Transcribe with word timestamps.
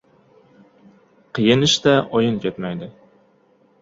—Qiyin 1.39 1.67
ishda 1.67 1.95
o‘yin 2.21 2.43
ketmaydi! 2.47 2.89